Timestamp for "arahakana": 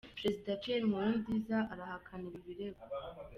1.73-2.23